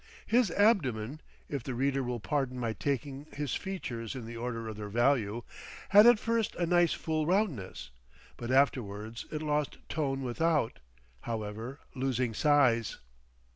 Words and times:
His 0.25 0.49
abdomen—if 0.49 1.61
the 1.61 1.75
reader 1.75 2.01
will 2.01 2.19
pardon 2.19 2.57
my 2.57 2.73
taking 2.73 3.27
his 3.33 3.53
features 3.53 4.15
in 4.15 4.25
the 4.25 4.35
order 4.35 4.67
of 4.67 4.75
their 4.75 4.89
value—had 4.89 6.07
at 6.07 6.17
first 6.17 6.55
a 6.55 6.65
nice 6.65 6.93
full 6.93 7.27
roundness, 7.27 7.91
but 8.35 8.49
afterwards 8.49 9.27
it 9.31 9.43
lost 9.43 9.77
tone 9.89 10.23
without, 10.23 10.79
however, 11.25 11.81
losing 11.93 12.33
size. 12.33 12.97